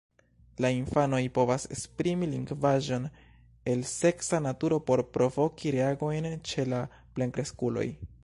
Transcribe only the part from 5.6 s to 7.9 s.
reagojn ĉe la plenkreskuloj.